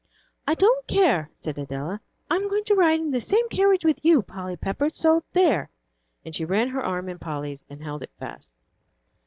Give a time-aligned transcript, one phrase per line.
[0.47, 4.23] "I don't care," said Adela, "I'm going to ride in the same carriage with you,
[4.23, 5.69] Polly Pepper, so there!"
[6.25, 8.51] and she ran her arm in Polly's, and held it fast.